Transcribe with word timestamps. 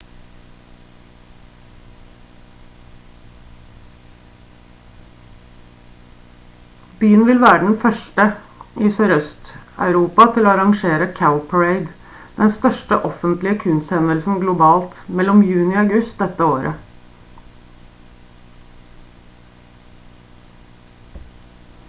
byen 6.99 7.25
vil 7.25 7.41
være 7.43 7.59
den 7.65 7.75
1. 7.91 8.33
i 8.87 8.91
sør-øst-europa 8.95 10.25
til 10.39 10.49
å 10.51 10.55
arrangere 10.55 11.09
cowparade 11.21 12.17
den 12.39 12.51
største 12.57 12.99
offentlige 13.13 13.55
kunsthendelsen 13.67 14.43
globalt 14.47 14.97
mellom 15.21 15.45
juni 15.51 15.75
og 15.77 15.85
august 15.85 16.25
dette 16.25 16.49
året 16.57 16.83